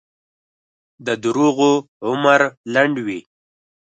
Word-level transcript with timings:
د 1.05 1.07
دروغو 1.23 1.71
عمر 2.07 2.41
لنډ 2.73 2.95
وي. 3.05 3.19